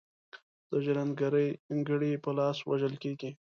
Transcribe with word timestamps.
د 0.69 0.71
ژرند 0.85 1.11
ګړي 1.89 2.11
په 2.23 2.29
لاس 2.37 2.57
وژل 2.69 2.93
کیږي. 3.03 3.31